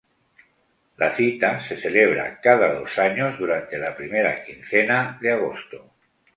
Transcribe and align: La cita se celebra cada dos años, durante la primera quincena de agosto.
La 0.97 1.09
cita 1.17 1.59
se 1.61 1.77
celebra 1.77 2.41
cada 2.41 2.73
dos 2.73 2.97
años, 2.97 3.37
durante 3.37 3.77
la 3.77 3.95
primera 3.95 4.43
quincena 4.43 5.19
de 5.21 5.31
agosto. 5.33 5.93